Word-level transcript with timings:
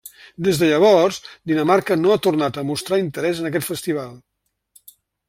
Des 0.45 0.59
de 0.61 0.67
llavors, 0.69 1.19
Dinamarca 1.51 1.97
no 2.05 2.13
ha 2.15 2.21
tornat 2.29 2.57
a 2.57 2.63
mostrar 2.71 2.99
interès 3.03 3.43
en 3.45 3.51
aquest 3.51 3.69
festival. 3.69 4.11